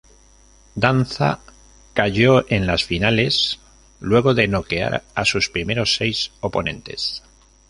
Danza 0.73 1.41
cayó 1.93 2.49
en 2.49 2.65
las 2.65 2.83
finales 2.85 3.59
luego 3.99 4.33
de 4.33 4.47
noquear 4.47 5.03
a 5.13 5.25
sus 5.25 5.49
primeros 5.51 5.95
seis 5.95 6.31
oponentes. 6.39 7.21